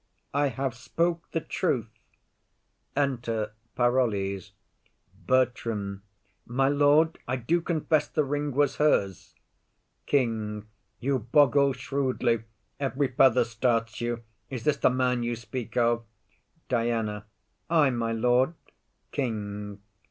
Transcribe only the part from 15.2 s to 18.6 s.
you speak of? DIANA. Ay, my lord.